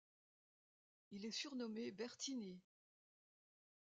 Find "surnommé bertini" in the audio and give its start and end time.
1.31-2.59